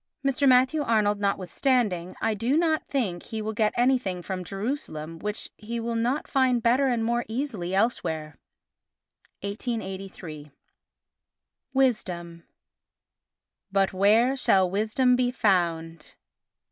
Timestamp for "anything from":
3.77-4.43